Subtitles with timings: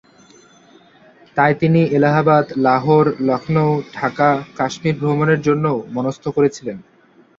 [1.37, 3.69] তাই তিনি এলাহাবাদ, লাহোর, লখনউ,
[3.93, 6.77] ঢাকা, কাশ্মীর ভ্রমণের জন্যও মনস্থ করেছিলেন।